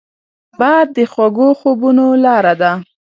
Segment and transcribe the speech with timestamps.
[0.59, 2.71] باد د خوږو خوبونو لاره ده